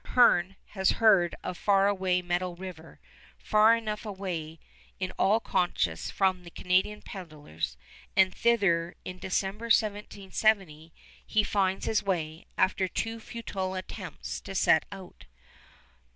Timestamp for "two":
12.87-13.19